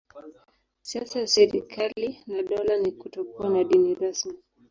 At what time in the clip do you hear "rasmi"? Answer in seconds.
3.95-4.37